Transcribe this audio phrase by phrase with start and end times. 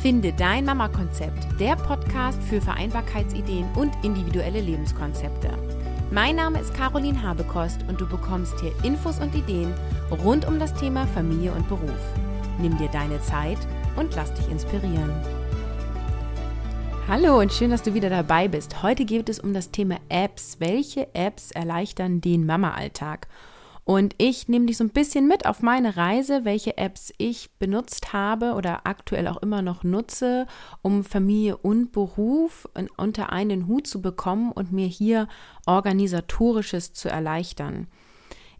[0.00, 5.50] Finde dein Mama-Konzept, der Podcast für Vereinbarkeitsideen und individuelle Lebenskonzepte.
[6.10, 9.74] Mein Name ist Caroline Habekost und du bekommst hier Infos und Ideen
[10.24, 12.00] rund um das Thema Familie und Beruf.
[12.58, 13.58] Nimm dir deine Zeit
[13.96, 15.12] und lass dich inspirieren.
[17.06, 18.82] Hallo und schön, dass du wieder dabei bist.
[18.82, 20.60] Heute geht es um das Thema Apps.
[20.60, 23.28] Welche Apps erleichtern den Mama-Alltag?
[23.90, 28.12] Und ich nehme dich so ein bisschen mit auf meine Reise, welche Apps ich benutzt
[28.12, 30.46] habe oder aktuell auch immer noch nutze,
[30.80, 35.26] um Familie und Beruf unter einen Hut zu bekommen und mir hier
[35.66, 37.88] organisatorisches zu erleichtern.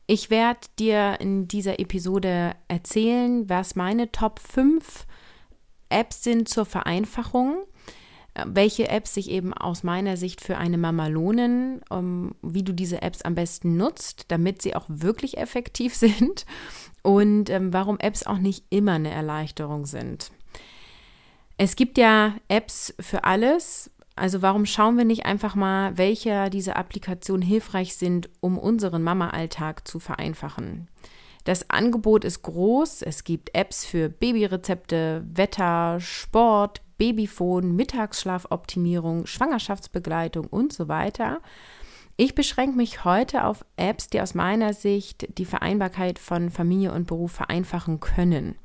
[0.08, 5.06] Ich werde dir in dieser Episode erzählen, was meine Top 5
[5.90, 7.66] Apps sind zur Vereinfachung
[8.46, 13.02] welche Apps sich eben aus meiner Sicht für eine Mama lohnen, um, wie du diese
[13.02, 16.46] Apps am besten nutzt, damit sie auch wirklich effektiv sind
[17.02, 20.30] und ähm, warum Apps auch nicht immer eine Erleichterung sind.
[21.56, 23.90] Es gibt ja Apps für alles.
[24.16, 29.86] Also warum schauen wir nicht einfach mal, welche dieser Applikationen hilfreich sind, um unseren Mama-Alltag
[29.86, 30.88] zu vereinfachen?
[31.44, 33.02] Das Angebot ist groß.
[33.02, 41.40] Es gibt Apps für Babyrezepte, Wetter, Sport, Babyphone, Mittagsschlafoptimierung, Schwangerschaftsbegleitung und so weiter.
[42.16, 47.06] Ich beschränke mich heute auf Apps, die aus meiner Sicht die Vereinbarkeit von Familie und
[47.06, 48.56] Beruf vereinfachen können.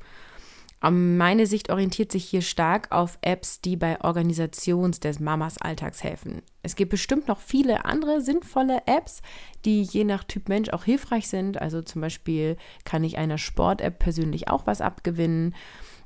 [0.82, 6.44] Meine Sicht orientiert sich hier stark auf Apps, die bei Organisations des Mamas Alltags helfen.
[6.62, 9.22] Es gibt bestimmt noch viele andere sinnvolle Apps,
[9.64, 11.60] die je nach Typ Mensch auch hilfreich sind.
[11.60, 15.56] Also zum Beispiel kann ich einer Sport-App persönlich auch was abgewinnen.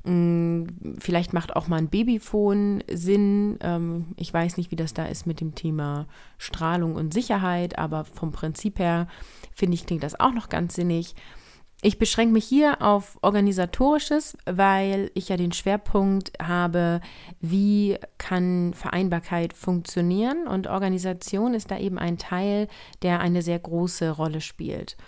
[0.04, 0.64] Mm,
[0.98, 3.58] vielleicht macht auch mal ein Babyphone Sinn.
[3.60, 6.06] Ähm, ich weiß nicht, wie das da ist mit dem Thema
[6.38, 9.08] Strahlung und Sicherheit, aber vom Prinzip her
[9.52, 11.14] finde ich, klingt das auch noch ganz sinnig.
[11.82, 17.00] Ich beschränke mich hier auf organisatorisches, weil ich ja den Schwerpunkt habe,
[17.40, 22.68] wie kann Vereinbarkeit funktionieren und Organisation ist da eben ein Teil,
[23.02, 24.98] der eine sehr große Rolle spielt.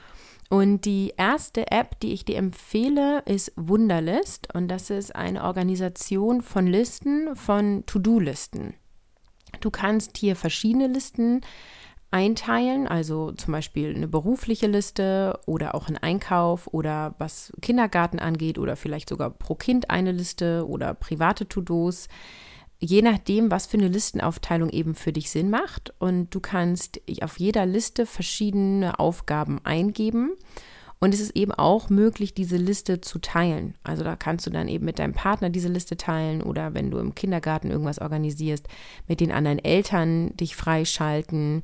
[0.48, 4.54] Und die erste App, die ich dir empfehle, ist Wunderlist.
[4.54, 8.74] Und das ist eine Organisation von Listen, von To-Do-Listen.
[9.60, 11.40] Du kannst hier verschiedene Listen
[12.12, 18.58] einteilen, also zum Beispiel eine berufliche Liste oder auch einen Einkauf oder was Kindergarten angeht
[18.58, 22.08] oder vielleicht sogar pro Kind eine Liste oder private To-Dos
[22.84, 25.94] je nachdem, was für eine Listenaufteilung eben für dich Sinn macht.
[26.00, 30.32] Und du kannst auf jeder Liste verschiedene Aufgaben eingeben.
[30.98, 33.74] Und es ist eben auch möglich, diese Liste zu teilen.
[33.84, 36.98] Also da kannst du dann eben mit deinem Partner diese Liste teilen oder wenn du
[36.98, 38.68] im Kindergarten irgendwas organisierst,
[39.08, 41.62] mit den anderen Eltern dich freischalten.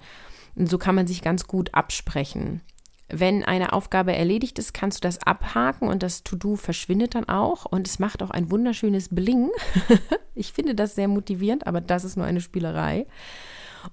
[0.59, 2.63] Und so kann man sich ganz gut absprechen.
[3.09, 7.65] Wenn eine Aufgabe erledigt ist, kannst du das abhaken und das To-Do verschwindet dann auch
[7.65, 9.51] und es macht auch ein wunderschönes Bling.
[10.35, 13.07] ich finde das sehr motivierend, aber das ist nur eine Spielerei.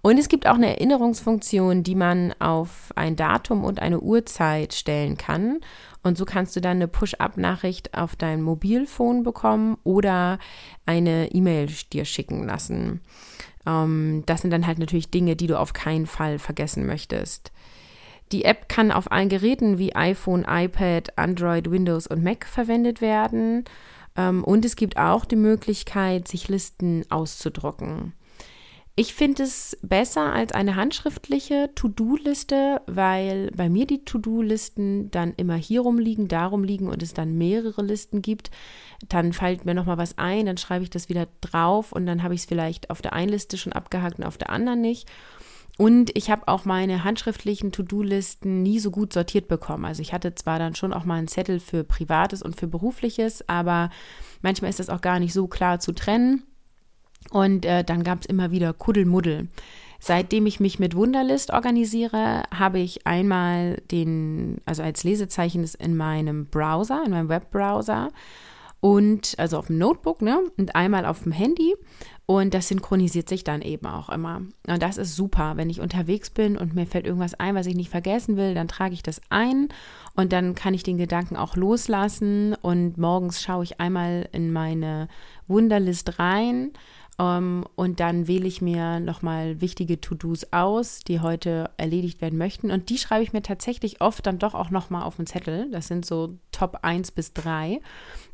[0.02, 5.18] Und es gibt auch eine Erinnerungsfunktion, die man auf ein Datum und eine Uhrzeit stellen
[5.18, 5.60] kann.
[6.04, 10.40] Und so kannst du dann eine Push-up-Nachricht auf dein Mobilfon bekommen oder
[10.86, 13.02] eine E-Mail dir schicken lassen.
[13.66, 17.52] Ähm, das sind dann halt natürlich Dinge, die du auf keinen Fall vergessen möchtest.
[18.32, 23.66] Die App kann auf allen Geräten wie iPhone, iPad, Android, Windows und Mac verwendet werden.
[24.16, 28.14] Ähm, und es gibt auch die Möglichkeit, sich Listen auszudrucken.
[28.98, 35.56] Ich finde es besser als eine handschriftliche To-Do-Liste, weil bei mir die To-Do-Listen dann immer
[35.56, 38.52] hier rumliegen, darum liegen und es dann mehrere Listen gibt.
[39.10, 42.36] Dann fällt mir nochmal was ein, dann schreibe ich das wieder drauf und dann habe
[42.36, 45.10] ich es vielleicht auf der einen Liste schon abgehakt und auf der anderen nicht.
[45.78, 49.84] Und ich habe auch meine handschriftlichen To-Do-Listen nie so gut sortiert bekommen.
[49.84, 53.44] Also ich hatte zwar dann schon auch mal einen Zettel für Privates und für Berufliches,
[53.50, 53.90] aber
[54.42, 56.44] manchmal ist das auch gar nicht so klar zu trennen.
[57.32, 59.48] Und äh, dann gab es immer wieder Kuddelmuddel.
[60.00, 65.98] Seitdem ich mich mit Wunderlist organisiere, habe ich einmal den, also als Lesezeichen ist in
[65.98, 68.10] meinem Browser, in meinem Webbrowser
[68.82, 70.40] und also auf dem Notebook, ne?
[70.58, 71.74] Und einmal auf dem Handy.
[72.28, 74.42] Und das synchronisiert sich dann eben auch immer.
[74.68, 75.54] Und das ist super.
[75.58, 78.68] Wenn ich unterwegs bin und mir fällt irgendwas ein, was ich nicht vergessen will, dann
[78.68, 79.70] trage ich das ein
[80.16, 82.56] und dann kann ich den Gedanken auch loslassen.
[82.62, 85.08] Und morgens schaue ich einmal in meine
[85.48, 86.72] Wunderlist rein
[87.18, 92.38] um, ähm, und dann wähle ich mir nochmal wichtige To-Dos aus, die heute erledigt werden
[92.38, 92.72] möchten.
[92.72, 95.72] Und die schreibe ich mir tatsächlich oft dann doch auch nochmal auf den Zettel.
[95.72, 97.80] Das sind so Top 1 bis 3.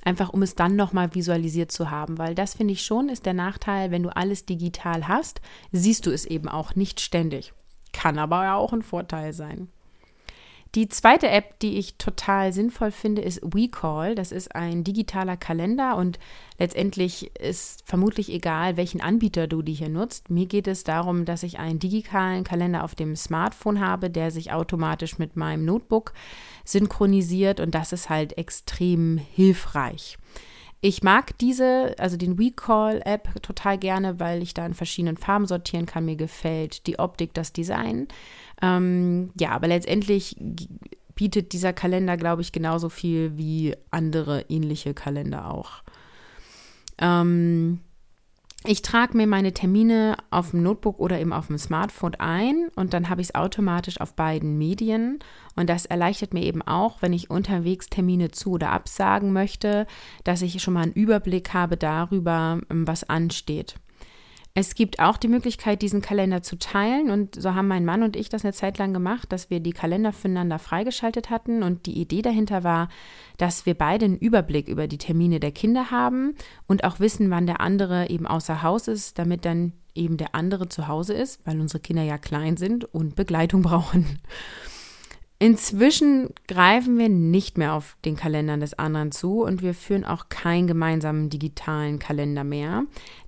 [0.04, 2.18] Einfach um es dann nochmal visualisiert zu haben.
[2.18, 5.42] Weil das finde ich schon ist der Nachteil, wenn du alles digital hast,
[5.72, 7.54] siehst du es eben auch nicht ständig.
[7.94, 9.70] Kann aber ja auch ein Vorteil sein.
[10.74, 14.16] Die zweite App, die ich total sinnvoll finde, ist WeCall.
[14.16, 16.18] Das ist ein digitaler Kalender und
[16.60, 20.30] letztendlich ist vermutlich egal, welchen Anbieter du die hier nutzt.
[20.30, 24.54] Mir geht es darum, dass ich einen digitalen Kalender auf dem Smartphone habe, der sich
[24.54, 26.14] automatisch mit meinem Notebook
[26.64, 30.18] synchronisiert und das ist halt extrem hilfreich.
[30.84, 35.86] Ich mag diese, also den WeCall-App total gerne, weil ich da in verschiedenen Farben sortieren
[35.86, 36.06] kann.
[36.06, 38.08] Mir gefällt die Optik, das Design.
[38.64, 40.36] Ähm, ja, aber letztendlich
[41.14, 45.84] bietet dieser Kalender, glaube ich, genauso viel wie andere ähnliche Kalender auch.
[46.98, 47.82] Ähm,
[48.64, 52.94] ich trage mir meine Termine auf dem Notebook oder eben auf dem Smartphone ein und
[52.94, 55.20] dann habe ich es automatisch auf beiden Medien.
[55.56, 59.88] Und das erleichtert mir eben auch, wenn ich unterwegs Termine zu oder absagen möchte,
[60.24, 63.76] dass ich schon mal einen Überblick habe darüber, was ansteht.
[64.54, 67.10] Es gibt auch die Möglichkeit, diesen Kalender zu teilen.
[67.10, 69.72] Und so haben mein Mann und ich das eine Zeit lang gemacht, dass wir die
[69.72, 71.64] Kalender füreinander freigeschaltet hatten.
[71.64, 72.90] Und die Idee dahinter war,
[73.38, 76.36] dass wir beide einen Überblick über die Termine der Kinder haben
[76.68, 80.68] und auch wissen, wann der andere eben außer Haus ist, damit dann eben der andere
[80.68, 84.20] zu Hause ist, weil unsere Kinder ja klein sind und Begleitung brauchen.
[85.42, 90.30] Inzwischen greifen wir nicht mehr auf den Kalendern des anderen zu und wir führen auch
[90.30, 92.84] keinen gemeinsamen digitalen Kalender mehr,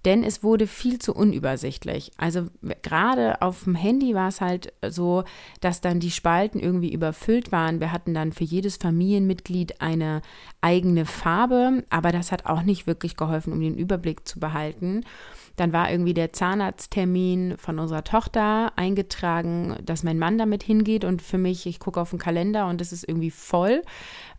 [0.06, 2.12] denn es wurde viel zu unübersichtlich.
[2.18, 2.50] Also
[2.84, 5.24] gerade auf dem Handy war es halt so,
[5.60, 7.80] dass dann die Spalten irgendwie überfüllt waren.
[7.80, 10.22] Wir hatten dann für jedes Familienmitglied eine
[10.62, 15.04] eigene Farbe, aber das hat auch nicht wirklich geholfen, um den Überblick zu behalten.
[15.56, 21.22] Dann war irgendwie der Zahnarzttermin von unserer Tochter eingetragen, dass mein Mann damit hingeht und
[21.22, 23.84] für mich, ich gucke auf den Kalender und es ist irgendwie voll.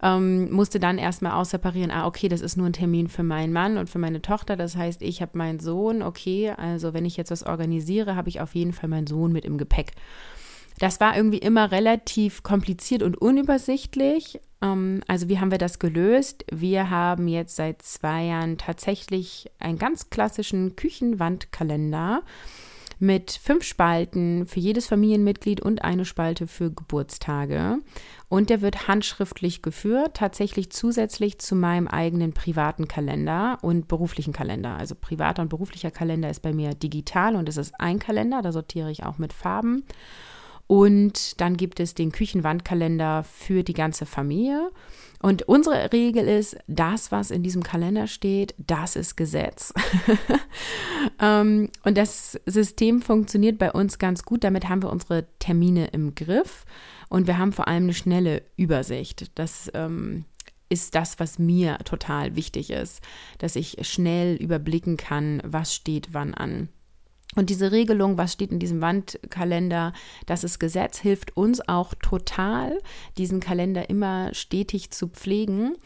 [0.03, 3.79] Ähm, musste dann erstmal ausseparieren, ah, okay, das ist nur ein Termin für meinen Mann
[3.79, 4.57] und für meine Tochter.
[4.57, 8.41] Das heißt, ich habe meinen Sohn, okay, also wenn ich jetzt was organisiere, habe ich
[8.41, 9.93] auf jeden Fall meinen Sohn mit im Gepäck.
[10.79, 14.41] Das war irgendwie immer relativ kompliziert und unübersichtlich.
[14.61, 16.45] Ähm, also wie haben wir das gelöst?
[16.51, 22.23] Wir haben jetzt seit zwei Jahren tatsächlich einen ganz klassischen Küchenwandkalender
[22.99, 27.79] mit fünf Spalten für jedes Familienmitglied und eine Spalte für Geburtstage.
[28.29, 34.77] Und der wird handschriftlich geführt, tatsächlich zusätzlich zu meinem eigenen privaten Kalender und beruflichen Kalender.
[34.77, 38.53] Also privater und beruflicher Kalender ist bei mir digital und es ist ein Kalender, da
[38.53, 39.85] sortiere ich auch mit Farben.
[40.67, 44.71] Und dann gibt es den Küchenwandkalender für die ganze Familie.
[45.21, 49.73] Und unsere Regel ist, das, was in diesem Kalender steht, das ist Gesetz.
[51.21, 54.45] ähm, und das System funktioniert bei uns ganz gut.
[54.45, 56.67] Damit haben wir unsere Termine im Griff
[57.09, 59.31] und wir haben vor allem eine schnelle Übersicht.
[59.39, 60.25] Das ähm,
[60.69, 63.01] ist das, was mir total wichtig ist,
[63.39, 66.69] dass ich schnell überblicken kann, was steht wann an.
[67.35, 69.93] Und diese Regelung, was steht in diesem Wandkalender,
[70.27, 72.79] das ist Gesetz, hilft uns auch total,
[73.19, 75.77] diesen Kalender immer stetig zu pflegen.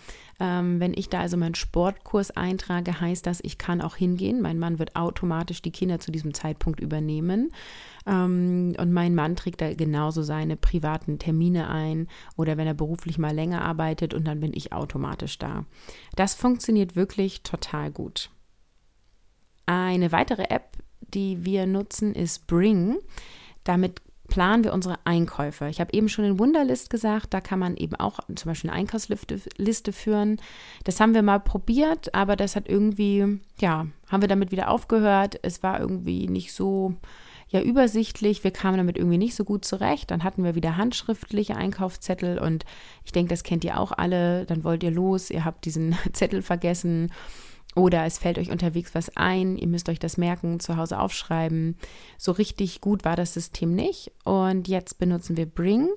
[0.40, 4.40] Ähm, wenn ich da also meinen Sportkurs eintrage, heißt das, ich kann auch hingehen.
[4.40, 7.50] Mein Mann wird automatisch die Kinder zu diesem Zeitpunkt übernehmen.
[8.06, 12.06] Ähm, und mein Mann trägt da genauso seine privaten Termine ein
[12.36, 15.64] oder wenn er beruflich mal länger arbeitet und dann bin ich automatisch da.
[16.14, 18.30] Das funktioniert wirklich total gut.
[19.66, 20.77] Eine weitere App
[21.14, 22.98] die wir nutzen, ist Bring.
[23.64, 25.68] Damit planen wir unsere Einkäufe.
[25.68, 28.78] Ich habe eben schon in Wunderlist gesagt, da kann man eben auch zum Beispiel eine
[28.78, 30.38] Einkaufsliste führen.
[30.84, 35.40] Das haben wir mal probiert, aber das hat irgendwie, ja, haben wir damit wieder aufgehört.
[35.42, 36.94] Es war irgendwie nicht so
[37.48, 38.44] ja übersichtlich.
[38.44, 40.10] Wir kamen damit irgendwie nicht so gut zurecht.
[40.10, 42.64] Dann hatten wir wieder handschriftliche Einkaufszettel und
[43.04, 44.44] ich denke, das kennt ihr auch alle.
[44.44, 47.10] Dann wollt ihr los, ihr habt diesen Zettel vergessen
[47.74, 51.76] oder es fällt euch unterwegs was ein, ihr müsst euch das merken, zu Hause aufschreiben.
[52.16, 54.10] So richtig gut war das System nicht.
[54.24, 55.88] Und jetzt benutzen wir Bring.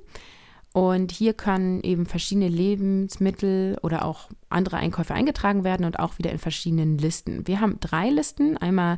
[0.73, 6.31] Und hier können eben verschiedene Lebensmittel oder auch andere Einkäufe eingetragen werden und auch wieder
[6.31, 7.45] in verschiedenen Listen.
[7.45, 8.57] Wir haben drei Listen.
[8.57, 8.97] Einmal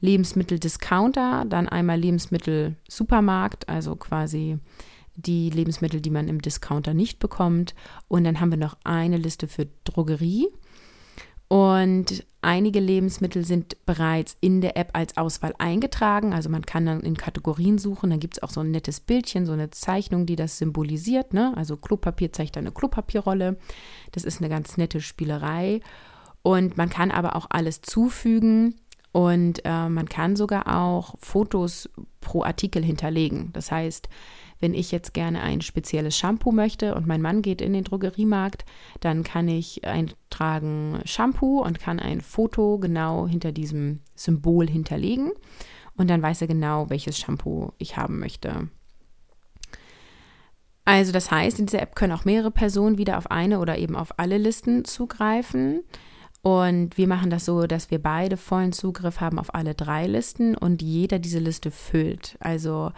[0.00, 4.58] Lebensmittel-Discounter, dann einmal Lebensmittel-Supermarkt, also quasi
[5.14, 7.74] die Lebensmittel, die man im Discounter nicht bekommt.
[8.08, 10.48] Und dann haben wir noch eine Liste für Drogerie.
[11.50, 16.32] Und einige Lebensmittel sind bereits in der App als Auswahl eingetragen.
[16.32, 18.10] Also man kann dann in Kategorien suchen.
[18.10, 21.34] Dann gibt es auch so ein nettes Bildchen, so eine Zeichnung, die das symbolisiert.
[21.34, 21.52] Ne?
[21.56, 23.56] Also Klopapier zeigt eine Klopapierrolle.
[24.12, 25.80] Das ist eine ganz nette Spielerei.
[26.42, 28.76] Und man kann aber auch alles zufügen.
[29.10, 31.90] Und äh, man kann sogar auch Fotos
[32.20, 33.50] pro Artikel hinterlegen.
[33.54, 34.08] Das heißt,
[34.60, 38.64] wenn ich jetzt gerne ein spezielles Shampoo möchte und mein Mann geht in den Drogeriemarkt,
[39.00, 45.32] dann kann ich eintragen Shampoo und kann ein Foto genau hinter diesem Symbol hinterlegen.
[45.96, 48.68] Und dann weiß er genau, welches Shampoo ich haben möchte.
[50.84, 53.96] Also das heißt, in dieser App können auch mehrere Personen wieder auf eine oder eben
[53.96, 55.82] auf alle Listen zugreifen.
[56.42, 60.56] Und wir machen das so, dass wir beide vollen Zugriff haben auf alle drei Listen
[60.56, 62.36] und jeder diese Liste füllt.
[62.40, 62.92] Also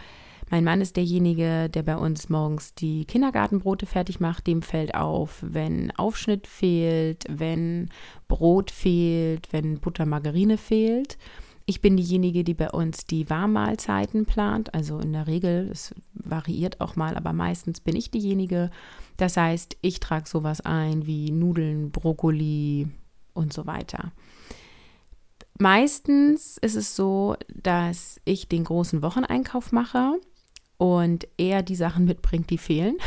[0.53, 4.45] mein Mann ist derjenige, der bei uns morgens die Kindergartenbrote fertig macht.
[4.45, 7.89] Dem fällt auf, wenn Aufschnitt fehlt, wenn
[8.27, 11.17] Brot fehlt, wenn Butter, Margarine fehlt.
[11.65, 14.75] Ich bin diejenige, die bei uns die Warmmahlzeiten plant.
[14.75, 18.69] Also in der Regel, es variiert auch mal, aber meistens bin ich diejenige.
[19.17, 22.89] Das heißt, ich trage sowas ein wie Nudeln, Brokkoli
[23.33, 24.11] und so weiter.
[25.57, 30.19] Meistens ist es so, dass ich den großen Wocheneinkauf mache
[30.83, 32.97] und er die Sachen mitbringt, die fehlen.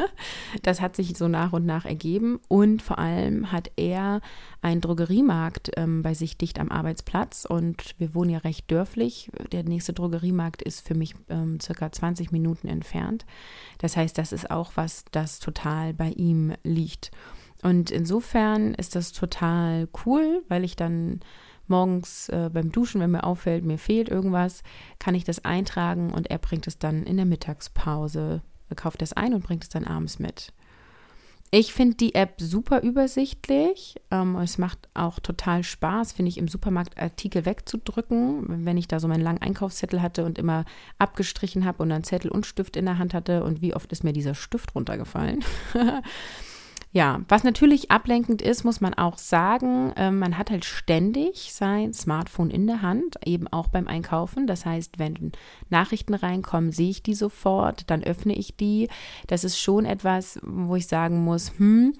[0.62, 4.22] das hat sich so nach und nach ergeben und vor allem hat er
[4.62, 9.30] einen Drogeriemarkt ähm, bei sich dicht am Arbeitsplatz und wir wohnen ja recht dörflich.
[9.52, 13.26] Der nächste Drogeriemarkt ist für mich ähm, circa 20 Minuten entfernt.
[13.76, 17.10] Das heißt, das ist auch was, das total bei ihm liegt.
[17.62, 21.20] Und insofern ist das total cool, weil ich dann
[21.68, 24.62] morgens äh, beim Duschen, wenn mir auffällt, mir fehlt irgendwas,
[24.98, 28.42] kann ich das eintragen und er bringt es dann in der Mittagspause,
[28.76, 30.52] kauft das ein und bringt es dann abends mit.
[31.50, 33.96] Ich finde die App super übersichtlich.
[34.10, 38.66] Ähm, es macht auch total Spaß, finde ich, im Supermarkt Artikel wegzudrücken.
[38.66, 40.66] Wenn ich da so meinen langen Einkaufszettel hatte und immer
[40.98, 44.04] abgestrichen habe und dann Zettel und Stift in der Hand hatte und wie oft ist
[44.04, 45.42] mir dieser Stift runtergefallen.
[46.98, 51.94] Ja, was natürlich ablenkend ist, muss man auch sagen, äh, man hat halt ständig sein
[51.94, 54.48] Smartphone in der Hand, eben auch beim Einkaufen.
[54.48, 55.30] Das heißt, wenn
[55.70, 58.88] Nachrichten reinkommen, sehe ich die sofort, dann öffne ich die.
[59.28, 61.94] Das ist schon etwas, wo ich sagen muss, hm,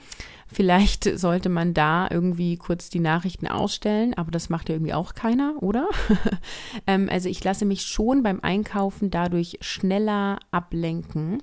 [0.50, 5.14] Vielleicht sollte man da irgendwie kurz die Nachrichten ausstellen, aber das macht ja irgendwie auch
[5.14, 5.88] keiner, oder?
[6.86, 11.42] ähm, also ich lasse mich schon beim Einkaufen dadurch schneller ablenken.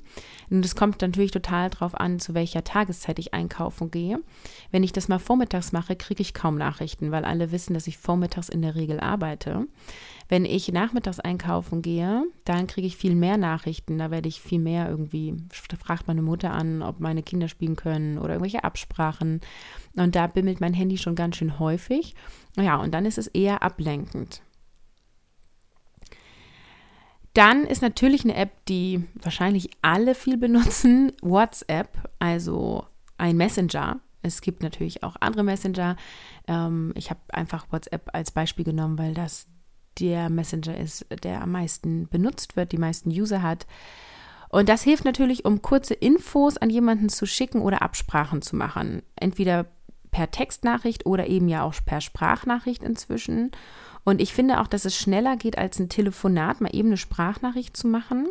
[0.49, 4.19] Und es kommt natürlich total darauf an, zu welcher Tageszeit ich einkaufen gehe.
[4.71, 7.99] Wenn ich das mal vormittags mache, kriege ich kaum Nachrichten, weil alle wissen, dass ich
[7.99, 9.67] vormittags in der Regel arbeite.
[10.27, 13.99] Wenn ich nachmittags einkaufen gehe, dann kriege ich viel mehr Nachrichten.
[13.99, 15.35] Da werde ich viel mehr irgendwie,
[15.79, 19.41] fragt meine Mutter an, ob meine Kinder spielen können oder irgendwelche Absprachen.
[19.95, 22.15] Und da bimmelt mein Handy schon ganz schön häufig.
[22.57, 24.41] Ja, und dann ist es eher ablenkend.
[27.35, 32.85] Dann ist natürlich eine App, die wahrscheinlich alle viel benutzen, WhatsApp, also
[33.17, 33.99] ein Messenger.
[34.21, 35.97] Es gibt natürlich auch andere Messenger.
[36.47, 39.47] Ähm, ich habe einfach WhatsApp als Beispiel genommen, weil das
[39.99, 43.65] der Messenger ist, der am meisten benutzt wird, die meisten User hat.
[44.49, 49.01] Und das hilft natürlich, um kurze Infos an jemanden zu schicken oder Absprachen zu machen.
[49.15, 49.65] Entweder
[50.11, 53.51] per Textnachricht oder eben ja auch per Sprachnachricht inzwischen.
[54.05, 57.75] Und ich finde auch, dass es schneller geht, als ein Telefonat mal eben eine Sprachnachricht
[57.75, 58.27] zu machen.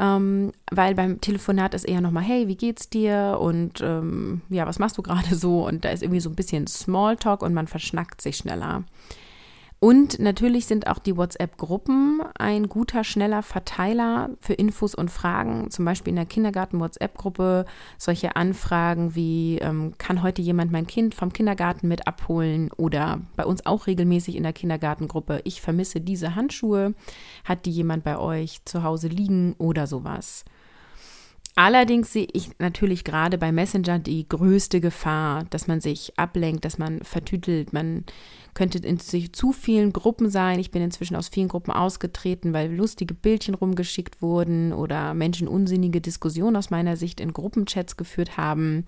[0.00, 3.38] Ähm, weil beim Telefonat ist eher nochmal, hey, wie geht's dir?
[3.40, 5.66] Und ähm, ja, was machst du gerade so?
[5.66, 8.84] Und da ist irgendwie so ein bisschen Smalltalk und man verschnackt sich schneller.
[9.80, 15.70] Und natürlich sind auch die WhatsApp-Gruppen ein guter, schneller Verteiler für Infos und Fragen.
[15.70, 17.64] Zum Beispiel in der Kindergarten-WhatsApp-Gruppe
[17.96, 22.72] solche Anfragen wie, ähm, kann heute jemand mein Kind vom Kindergarten mit abholen?
[22.76, 26.94] Oder bei uns auch regelmäßig in der Kindergartengruppe, ich vermisse diese Handschuhe.
[27.44, 30.44] Hat die jemand bei euch zu Hause liegen oder sowas?
[31.58, 36.78] Allerdings sehe ich natürlich gerade bei Messenger die größte Gefahr, dass man sich ablenkt, dass
[36.78, 37.72] man vertütelt.
[37.72, 38.04] Man
[38.54, 40.60] könnte in zu vielen Gruppen sein.
[40.60, 46.00] Ich bin inzwischen aus vielen Gruppen ausgetreten, weil lustige Bildchen rumgeschickt wurden oder Menschen unsinnige
[46.00, 48.86] Diskussionen aus meiner Sicht in Gruppenchats geführt haben.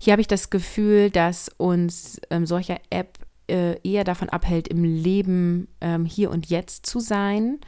[0.00, 4.82] Hier habe ich das Gefühl, dass uns ähm, solcher App äh, eher davon abhält, im
[4.82, 7.60] Leben ähm, hier und jetzt zu sein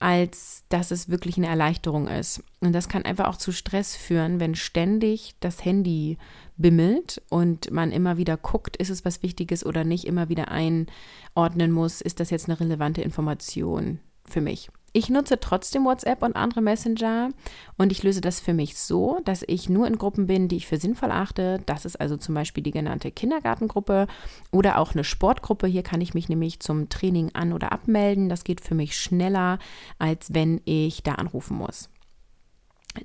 [0.00, 2.42] als dass es wirklich eine Erleichterung ist.
[2.60, 6.18] Und das kann einfach auch zu Stress führen, wenn ständig das Handy
[6.56, 11.70] bimmelt und man immer wieder guckt, ist es was Wichtiges oder nicht, immer wieder einordnen
[11.70, 14.70] muss, ist das jetzt eine relevante Information für mich.
[14.92, 17.30] Ich nutze trotzdem WhatsApp und andere Messenger
[17.78, 20.66] und ich löse das für mich so, dass ich nur in Gruppen bin, die ich
[20.66, 21.60] für sinnvoll achte.
[21.66, 24.08] Das ist also zum Beispiel die genannte Kindergartengruppe
[24.50, 25.68] oder auch eine Sportgruppe.
[25.68, 28.28] Hier kann ich mich nämlich zum Training an- oder abmelden.
[28.28, 29.60] Das geht für mich schneller,
[30.00, 31.88] als wenn ich da anrufen muss.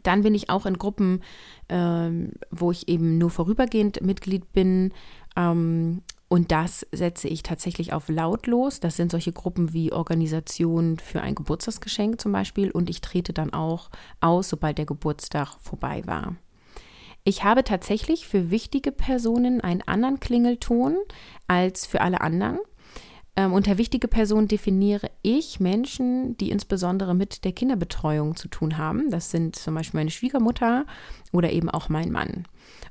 [0.01, 1.21] Dann bin ich auch in Gruppen,
[1.69, 4.91] ähm, wo ich eben nur vorübergehend Mitglied bin.
[5.35, 8.79] Ähm, und das setze ich tatsächlich auf lautlos.
[8.79, 12.71] Das sind solche Gruppen wie Organisationen für ein Geburtstagsgeschenk zum Beispiel.
[12.71, 13.89] Und ich trete dann auch
[14.21, 16.35] aus, sobald der Geburtstag vorbei war.
[17.23, 20.97] Ich habe tatsächlich für wichtige Personen einen anderen Klingelton
[21.47, 22.59] als für alle anderen.
[23.37, 29.11] Ähm, unter wichtige Person definiere ich Menschen, die insbesondere mit der Kinderbetreuung zu tun haben.
[29.11, 30.85] Das sind zum Beispiel meine Schwiegermutter
[31.33, 32.45] oder eben auch mein Mann.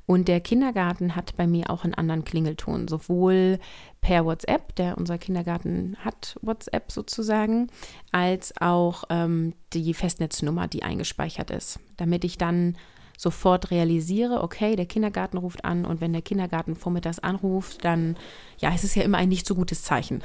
[0.05, 3.57] Und der Kindergarten hat bei mir auch einen anderen Klingelton, sowohl
[4.01, 7.71] per WhatsApp, der unser Kindergarten hat WhatsApp sozusagen,
[8.11, 12.77] als auch ähm, die Festnetznummer, die eingespeichert ist, damit ich dann
[13.17, 18.15] sofort realisiere, okay, der Kindergarten ruft an und wenn der Kindergarten vormittags anruft, dann,
[18.57, 20.21] ja, es ist ja immer ein nicht so gutes Zeichen.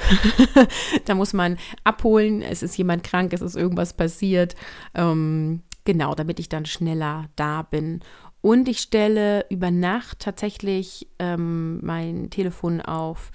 [1.04, 4.54] da muss man abholen, es ist jemand krank, es ist irgendwas passiert.
[4.94, 8.00] Ähm, genau, damit ich dann schneller da bin.
[8.42, 13.30] Und ich stelle über Nacht tatsächlich ähm, mein Telefon auf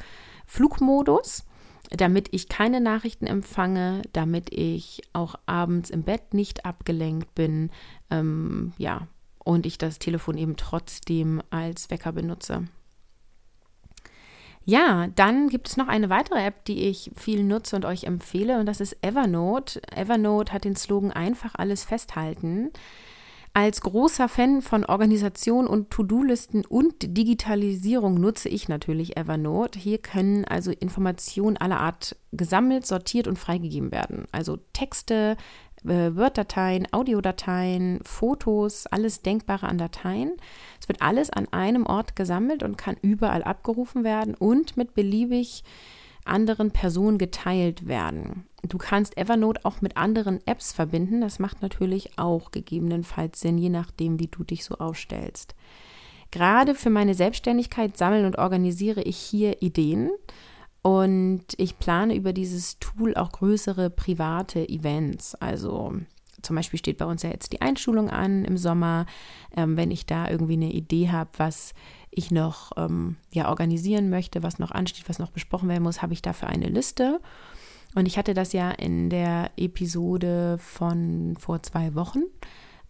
[0.48, 1.46] Flugmodus
[1.92, 7.70] damit ich keine Nachrichten empfange, damit ich auch abends im Bett nicht abgelenkt bin.
[8.10, 9.08] Ähm, ja,
[9.46, 12.68] und ich das Telefon eben trotzdem als Wecker benutze.
[14.66, 18.60] Ja, dann gibt es noch eine weitere App, die ich viel nutze und euch empfehle,
[18.60, 19.80] und das ist Evernote.
[19.96, 22.72] Evernote hat den Slogan einfach alles festhalten.
[23.54, 29.80] Als großer Fan von Organisation und To-Do-Listen und Digitalisierung nutze ich natürlich Evernote.
[29.80, 34.26] Hier können also Informationen aller Art gesammelt, sortiert und freigegeben werden.
[34.34, 35.38] Also Texte,
[35.88, 40.34] äh, Word-Dateien, Audiodateien, Fotos, alles Denkbare an Dateien.
[40.80, 45.64] Es wird alles an einem Ort gesammelt und kann überall abgerufen werden und mit beliebig
[46.26, 48.46] anderen Personen geteilt werden.
[48.64, 51.22] Du kannst Evernote auch mit anderen Apps verbinden.
[51.22, 55.56] Das macht natürlich auch gegebenenfalls Sinn, je nachdem, wie du dich so aufstellst.
[56.32, 60.10] Gerade für meine Selbstständigkeit sammeln und organisiere ich hier Ideen
[60.86, 65.34] und ich plane über dieses Tool auch größere private Events.
[65.34, 65.96] Also
[66.44, 69.08] zum Beispiel steht bei uns ja jetzt die Einschulung an im Sommer.
[69.58, 71.74] Ähm, wenn ich da irgendwie eine Idee habe, was
[72.12, 76.14] ich noch ähm, ja, organisieren möchte, was noch ansteht, was noch besprochen werden muss, habe
[76.14, 77.20] ich dafür eine Liste.
[77.96, 82.26] Und ich hatte das ja in der Episode von vor zwei Wochen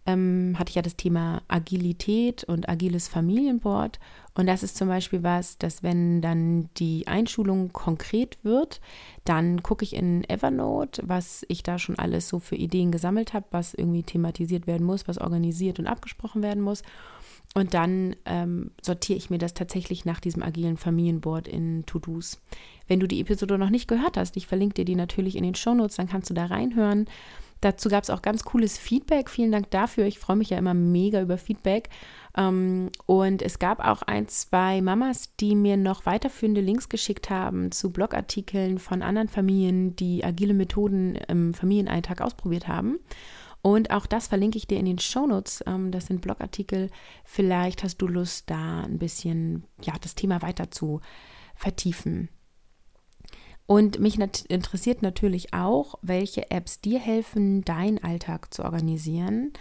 [0.06, 3.98] ähm, hatte ich ja das Thema Agilität und agiles Familienboard.
[4.36, 8.80] Und das ist zum Beispiel was, dass wenn dann die Einschulung konkret wird,
[9.24, 13.46] dann gucke ich in Evernote, was ich da schon alles so für Ideen gesammelt habe,
[13.50, 16.82] was irgendwie thematisiert werden muss, was organisiert und abgesprochen werden muss.
[17.54, 22.38] Und dann ähm, sortiere ich mir das tatsächlich nach diesem agilen Familienboard in To-Dos.
[22.86, 25.54] Wenn du die Episode noch nicht gehört hast, ich verlinke dir die natürlich in den
[25.54, 27.06] Shownotes, dann kannst du da reinhören.
[27.60, 29.30] Dazu gab es auch ganz cooles Feedback.
[29.30, 30.04] Vielen Dank dafür.
[30.04, 31.88] Ich freue mich ja immer mega über Feedback.
[32.36, 37.72] Ähm, und es gab auch ein, zwei Mamas, die mir noch weiterführende Links geschickt haben
[37.72, 42.98] zu Blogartikeln von anderen Familien, die agile Methoden im Familienalltag ausprobiert haben.
[43.62, 45.64] Und auch das verlinke ich dir in den Shownotes.
[45.66, 46.90] Ähm, das sind Blogartikel.
[47.24, 51.00] Vielleicht hast du Lust, da ein bisschen ja, das Thema weiter zu
[51.56, 52.28] vertiefen.
[53.66, 59.52] Und mich nat interessiert natürlich auch, welche Apps dir helfen, deinen Alltag zu organisieren.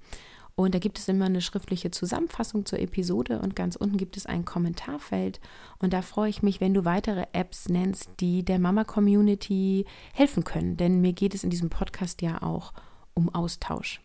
[0.64, 4.26] und da gibt es immer eine schriftliche Zusammenfassung zur Episode und ganz unten gibt es
[4.26, 5.40] ein Kommentarfeld.
[5.78, 10.76] Und da freue ich mich, wenn du weitere Apps nennst, die der Mama-Community helfen können.
[10.76, 12.72] Denn mir geht es in diesem Podcast ja auch
[13.14, 14.00] um Austausch.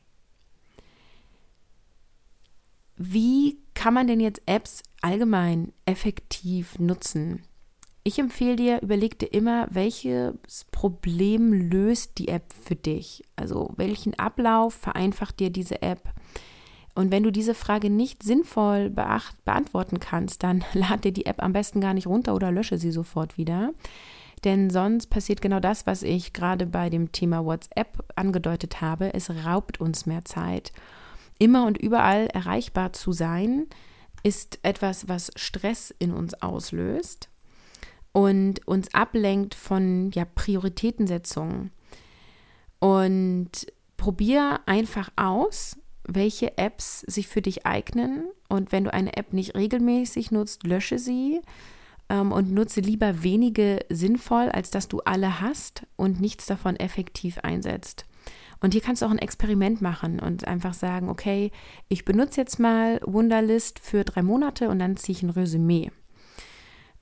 [2.95, 7.43] Wie kann man denn jetzt Apps allgemein effektiv nutzen?
[8.03, 13.23] Ich empfehle dir, überleg dir immer, welches Problem löst die App für dich?
[13.35, 16.13] Also welchen Ablauf vereinfacht dir diese App?
[16.97, 21.53] Und wenn du diese Frage nicht sinnvoll beantworten kannst, dann lad dir die App am
[21.53, 23.71] besten gar nicht runter oder lösche sie sofort wieder.
[24.43, 29.13] Denn sonst passiert genau das, was ich gerade bei dem Thema WhatsApp angedeutet habe.
[29.13, 30.71] Es raubt uns mehr Zeit.
[31.37, 33.67] Immer und überall erreichbar zu sein,
[34.23, 37.29] ist etwas, was Stress in uns auslöst
[38.11, 41.69] und uns ablenkt von ja, Prioritätensetzung.
[42.79, 43.51] Und
[43.97, 48.23] probier einfach aus, welche Apps sich für dich eignen.
[48.49, 51.41] Und wenn du eine App nicht regelmäßig nutzt, lösche sie
[52.09, 57.39] ähm, und nutze lieber wenige sinnvoll, als dass du alle hast und nichts davon effektiv
[57.39, 58.05] einsetzt.
[58.59, 61.51] Und hier kannst du auch ein Experiment machen und einfach sagen, okay,
[61.89, 65.91] ich benutze jetzt mal Wunderlist für drei Monate und dann ziehe ich ein Resümee.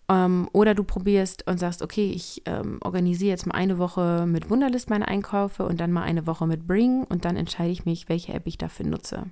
[0.08, 4.50] Ähm, oder du probierst und sagst, okay, ich ähm, organisiere jetzt mal eine Woche mit
[4.50, 8.08] Wunderlist meine Einkäufe und dann mal eine Woche mit Bring und dann entscheide ich mich,
[8.08, 9.24] welche App ich dafür nutze.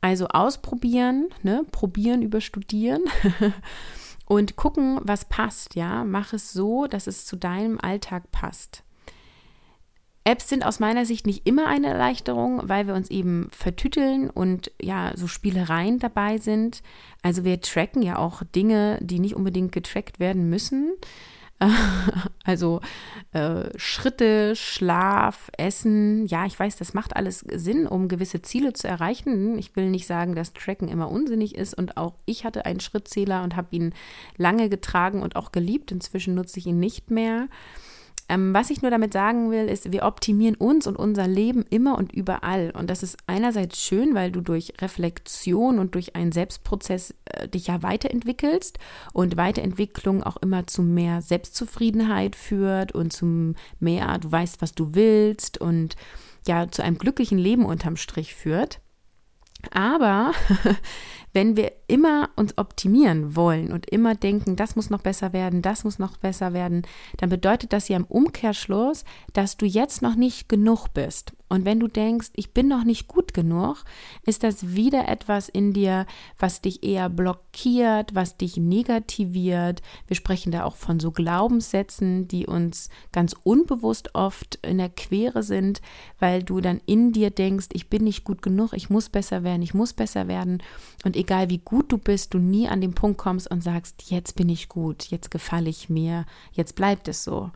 [0.00, 1.64] Also ausprobieren, ne?
[1.72, 3.02] probieren über studieren
[4.26, 6.04] und gucken, was passt, ja.
[6.04, 8.84] Mach es so, dass es zu deinem Alltag passt.
[10.24, 14.70] Apps sind aus meiner Sicht nicht immer eine Erleichterung, weil wir uns eben vertüteln und
[14.80, 16.82] ja, so Spielereien dabei sind.
[17.22, 20.92] Also wir tracken ja auch Dinge, die nicht unbedingt getrackt werden müssen.
[22.42, 22.80] Also
[23.32, 28.88] äh, Schritte, Schlaf, Essen, ja, ich weiß, das macht alles Sinn, um gewisse Ziele zu
[28.88, 29.58] erreichen.
[29.58, 33.44] Ich will nicht sagen, dass Tracken immer unsinnig ist und auch ich hatte einen Schrittzähler
[33.44, 33.94] und habe ihn
[34.36, 35.92] lange getragen und auch geliebt.
[35.92, 37.48] Inzwischen nutze ich ihn nicht mehr.
[38.30, 41.98] Ähm, was ich nur damit sagen will, ist, wir optimieren uns und unser Leben immer
[41.98, 42.70] und überall.
[42.70, 47.66] Und das ist einerseits schön, weil du durch Reflexion und durch einen Selbstprozess äh, dich
[47.66, 48.78] ja weiterentwickelst
[49.12, 54.94] und Weiterentwicklung auch immer zu mehr Selbstzufriedenheit führt und zu mehr, du weißt, was du
[54.94, 55.96] willst und
[56.46, 58.80] ja, zu einem glücklichen Leben unterm Strich führt.
[59.72, 60.32] Aber
[61.32, 65.84] wenn wir immer uns optimieren wollen und immer denken, das muss noch besser werden, das
[65.84, 66.82] muss noch besser werden,
[67.18, 71.32] dann bedeutet das ja im Umkehrschluss, dass du jetzt noch nicht genug bist.
[71.50, 73.82] Und wenn du denkst, ich bin noch nicht gut genug,
[74.24, 76.06] ist das wieder etwas in dir,
[76.38, 79.82] was dich eher blockiert, was dich negativiert.
[80.06, 85.42] Wir sprechen da auch von so Glaubenssätzen, die uns ganz unbewusst oft in der Quere
[85.42, 85.82] sind,
[86.20, 89.62] weil du dann in dir denkst, ich bin nicht gut genug, ich muss besser werden,
[89.62, 90.62] ich muss besser werden.
[91.04, 94.36] Und egal wie gut du bist, du nie an den Punkt kommst und sagst, jetzt
[94.36, 97.50] bin ich gut, jetzt gefalle ich mir, jetzt bleibt es so.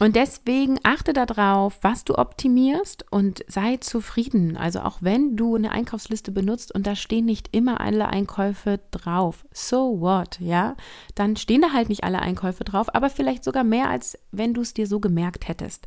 [0.00, 4.56] Und deswegen achte darauf, was du optimierst und sei zufrieden.
[4.56, 9.44] Also auch wenn du eine Einkaufsliste benutzt und da stehen nicht immer alle Einkäufe drauf.
[9.52, 10.76] So what, ja?
[11.16, 14.60] Dann stehen da halt nicht alle Einkäufe drauf, aber vielleicht sogar mehr, als wenn du
[14.60, 15.86] es dir so gemerkt hättest.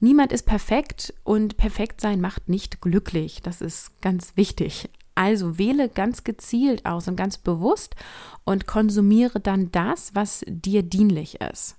[0.00, 3.40] Niemand ist perfekt und perfekt sein macht nicht glücklich.
[3.40, 4.90] Das ist ganz wichtig.
[5.14, 7.94] Also wähle ganz gezielt aus und ganz bewusst
[8.42, 11.76] und konsumiere dann das, was dir dienlich ist.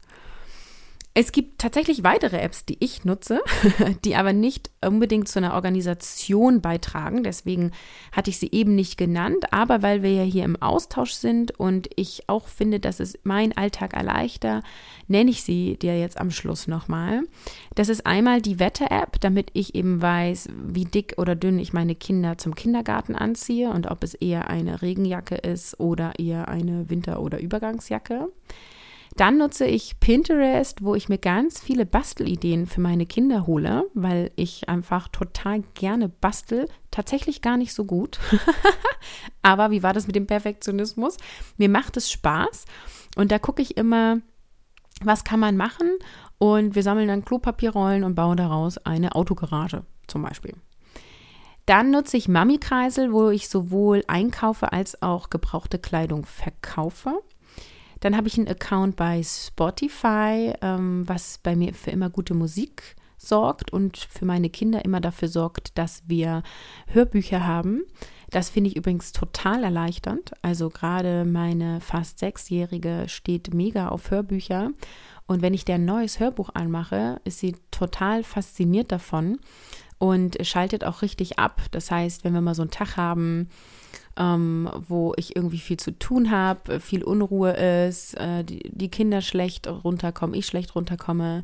[1.17, 3.39] Es gibt tatsächlich weitere Apps, die ich nutze,
[4.03, 7.23] die aber nicht unbedingt zu einer Organisation beitragen.
[7.23, 7.71] Deswegen
[8.11, 9.45] hatte ich sie eben nicht genannt.
[9.51, 13.55] Aber weil wir ja hier im Austausch sind und ich auch finde, dass es meinen
[13.55, 14.65] Alltag erleichtert,
[15.07, 17.21] nenne ich sie dir jetzt am Schluss nochmal.
[17.75, 21.95] Das ist einmal die Wetter-App, damit ich eben weiß, wie dick oder dünn ich meine
[21.95, 27.21] Kinder zum Kindergarten anziehe und ob es eher eine Regenjacke ist oder eher eine Winter-
[27.21, 28.27] oder Übergangsjacke.
[29.17, 34.31] Dann nutze ich Pinterest, wo ich mir ganz viele Bastelideen für meine Kinder hole, weil
[34.35, 36.67] ich einfach total gerne bastel.
[36.91, 38.19] Tatsächlich gar nicht so gut.
[39.41, 41.15] Aber wie war das mit dem Perfektionismus?
[41.55, 42.65] Mir macht es Spaß
[43.15, 44.19] und da gucke ich immer,
[45.01, 45.91] was kann man machen?
[46.37, 50.55] Und wir sammeln dann Klopapierrollen und bauen daraus eine Autogarage zum Beispiel.
[51.65, 57.21] Dann nutze ich Mami-Kreisel, wo ich sowohl einkaufe als auch gebrauchte Kleidung verkaufe.
[57.99, 62.95] Dann habe ich einen Account bei Spotify, ähm, was bei mir für immer gute Musik
[63.17, 66.43] sorgt und für meine Kinder immer dafür sorgt, dass wir
[66.87, 67.83] Hörbücher haben.
[68.29, 70.33] Das finde ich übrigens total erleichternd.
[70.41, 74.71] Also gerade meine fast sechsjährige steht mega auf Hörbücher.
[75.27, 79.39] Und wenn ich der ein neues Hörbuch anmache, ist sie total fasziniert davon
[79.97, 81.61] und schaltet auch richtig ab.
[81.71, 83.49] Das heißt, wenn wir mal so einen Tag haben,
[84.17, 89.21] ähm, wo ich irgendwie viel zu tun habe, viel Unruhe ist, äh, die, die, Kinder
[89.21, 91.43] schlecht runterkommen, ich schlecht runterkomme,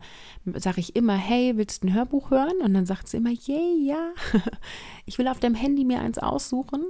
[0.55, 2.61] sage ich immer, hey, willst du ein Hörbuch hören?
[2.63, 4.41] Und dann sagt sie immer, yay, yeah, ja,
[5.05, 6.85] ich will auf dem Handy mir eins aussuchen.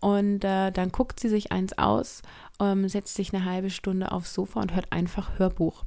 [0.00, 2.20] Und äh, dann guckt sie sich eins aus,
[2.60, 5.84] ähm, setzt sich eine halbe Stunde aufs Sofa und hört einfach Hörbuch.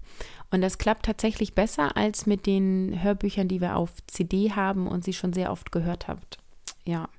[0.49, 5.03] Und das klappt tatsächlich besser als mit den Hörbüchern, die wir auf CD haben und
[5.03, 6.39] sie schon sehr oft gehört habt.
[6.83, 7.09] Ja.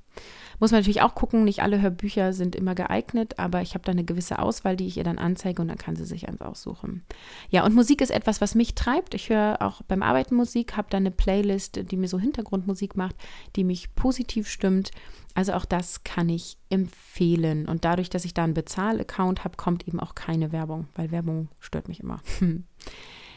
[0.61, 3.93] Muss man natürlich auch gucken, nicht alle Hörbücher sind immer geeignet, aber ich habe da
[3.93, 7.05] eine gewisse Auswahl, die ich ihr dann anzeige und dann kann sie sich eins aussuchen.
[7.49, 9.15] Ja, und Musik ist etwas, was mich treibt.
[9.15, 13.17] Ich höre auch beim Arbeiten Musik, habe da eine Playlist, die mir so Hintergrundmusik macht,
[13.57, 14.91] die mich positiv stimmt.
[15.35, 17.69] Also auch das kann ich empfehlen.
[17.69, 21.49] Und dadurch, dass ich da einen Bezahl-Account habe, kommt eben auch keine Werbung, weil Werbung
[21.61, 22.21] stört mich immer.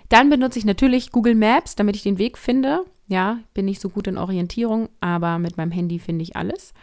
[0.09, 2.83] Dann benutze ich natürlich Google Maps, damit ich den Weg finde.
[3.07, 6.73] Ja, bin nicht so gut in Orientierung, aber mit meinem Handy finde ich alles.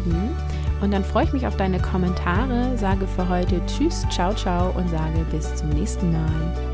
[0.81, 4.89] Und dann freue ich mich auf deine Kommentare, sage für heute Tschüss, ciao, ciao und
[4.89, 6.72] sage bis zum nächsten Mal.